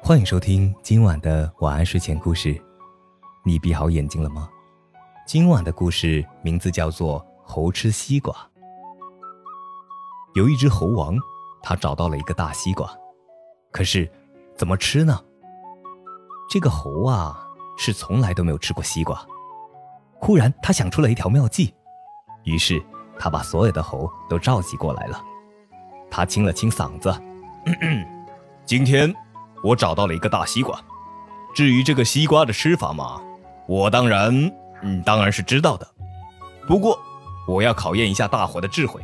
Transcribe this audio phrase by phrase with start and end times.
[0.00, 2.58] 欢迎收听今晚的晚安睡前故事。
[3.44, 4.48] 你闭好眼睛了吗？
[5.26, 8.32] 今晚的故事名字叫做《猴吃西瓜》。
[10.34, 11.18] 有一只猴王，
[11.62, 12.90] 他找到了一个大西瓜，
[13.70, 14.10] 可是
[14.56, 15.22] 怎么吃呢？
[16.48, 17.46] 这个猴啊，
[17.76, 19.22] 是从来都没有吃过西瓜。
[20.14, 21.74] 忽然，他想出了一条妙计，
[22.44, 22.82] 于是
[23.18, 25.22] 他把所有的猴都召集过来了。
[26.10, 27.14] 他清了清嗓子
[28.64, 29.12] ：“今天
[29.62, 30.78] 我找到了一个大西瓜。
[31.54, 33.20] 至于这个西瓜的吃法嘛，
[33.66, 34.50] 我当然，
[34.82, 35.86] 嗯，当然是知道的。
[36.66, 36.98] 不过，
[37.46, 39.00] 我要考验一下大伙的智慧，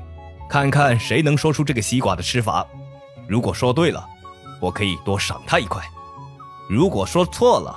[0.48, 2.66] 看看谁能说出这个西瓜的吃法。
[3.28, 4.06] 如果说对了，
[4.60, 5.80] 我可以多赏他一块；
[6.68, 7.74] 如果说错了，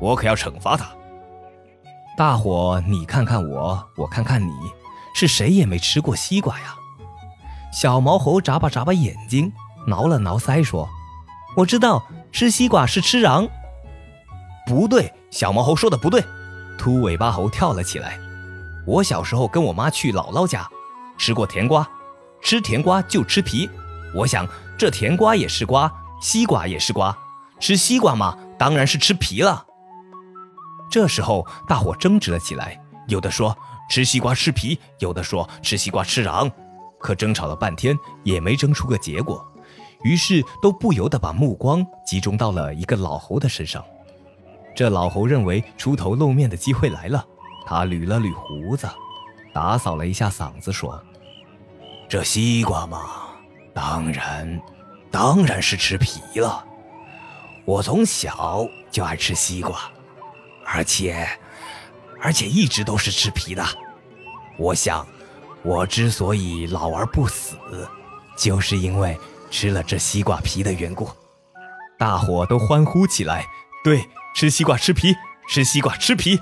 [0.00, 0.86] 我可要惩罚他。”
[2.16, 4.52] 大伙，你看看我，我看看你，
[5.14, 6.74] 是谁也没吃过西瓜呀？
[7.72, 9.52] 小毛猴眨巴眨巴眼睛，
[9.86, 10.88] 挠了挠腮，说
[11.56, 13.48] ：“我知道，吃西瓜是吃瓤。”
[14.66, 16.22] 不对，小毛猴说的不对。
[16.78, 18.18] 秃尾巴猴跳了起来
[18.86, 20.68] ：“我小时候跟我妈去姥姥家，
[21.16, 21.88] 吃过甜瓜，
[22.40, 23.70] 吃甜瓜就吃皮。
[24.14, 24.46] 我想，
[24.76, 25.90] 这甜瓜也是瓜，
[26.20, 27.16] 西瓜也是瓜，
[27.58, 29.64] 吃西瓜嘛，当然是吃皮了。”
[30.90, 32.78] 这时候，大伙争执了起来，
[33.12, 33.54] 有的说
[33.90, 36.50] 吃西瓜吃皮，有的说吃西瓜吃瓤，
[36.98, 39.46] 可争吵了半天也没争出个结果，
[40.02, 43.84] 于是都不由得把目光集中到了一个老猴的身上。
[44.74, 47.22] 这老猴认为出头露面的机会来了，
[47.66, 48.88] 他捋了捋胡子，
[49.52, 50.98] 打扫了一下嗓子，说
[52.08, 52.98] ：“这西瓜嘛，
[53.74, 54.58] 当然，
[55.10, 56.64] 当然是吃皮了。
[57.66, 59.78] 我从小就爱吃西瓜。”
[60.64, 61.28] 而且，
[62.22, 63.64] 而且一直都是吃皮的。
[64.56, 65.06] 我想，
[65.62, 67.56] 我之所以老而不死，
[68.36, 69.18] 就是因为
[69.50, 71.10] 吃了这西瓜皮的缘故。
[71.98, 73.44] 大伙都欢呼起来。
[73.82, 75.14] 对，吃西瓜吃皮，
[75.48, 76.40] 吃西瓜吃皮。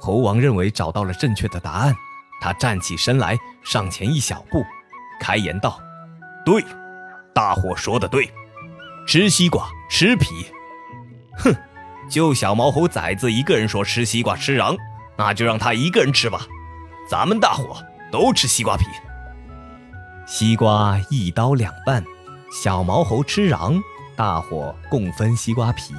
[0.00, 1.94] 猴王认为找到了正确的答案，
[2.40, 4.64] 他站起身来，上前一小步，
[5.20, 5.80] 开言道
[6.44, 6.64] ：“对，
[7.32, 8.28] 大伙说的对，
[9.06, 10.26] 吃西瓜吃皮。”
[11.38, 11.54] 哼。
[12.08, 14.76] 就小毛猴崽子一个人说吃西瓜吃瓤，
[15.16, 16.46] 那就让他一个人吃吧。
[17.08, 18.84] 咱们大伙都吃西瓜皮。
[20.26, 22.04] 西瓜一刀两半，
[22.62, 23.82] 小毛猴吃瓤，
[24.16, 25.94] 大伙共分西瓜皮。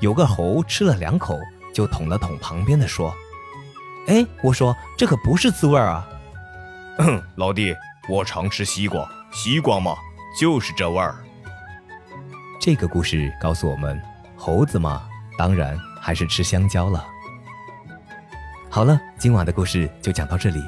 [0.00, 1.38] 有个猴吃了两口，
[1.72, 3.14] 就捅了捅旁边的说
[4.08, 6.06] ：“哎，我说这可不是滋味啊。
[7.36, 7.74] ”“老弟，
[8.08, 9.94] 我常吃西瓜，西瓜嘛
[10.38, 11.16] 就是这味儿。”
[12.60, 14.00] 这个故事告诉我们。
[14.44, 15.08] 猴子嘛，
[15.38, 17.06] 当然还是吃香蕉了。
[18.68, 20.60] 好了，今晚的故事就讲到这里。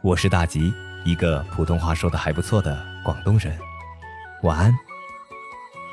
[0.00, 0.72] 我是大吉，
[1.04, 3.58] 一个普通话说的还不错的广东人。
[4.44, 4.72] 晚安，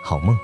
[0.03, 0.37] 好梦。